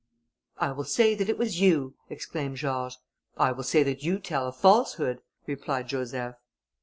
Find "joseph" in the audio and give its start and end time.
5.89-6.37